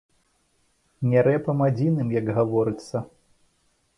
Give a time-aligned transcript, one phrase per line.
[1.09, 2.97] Не рэпам адзіным, як гаворыцца.